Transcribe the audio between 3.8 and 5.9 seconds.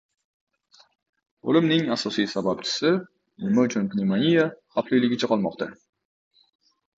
pnevmoniya xavfliligicha qolmoqda?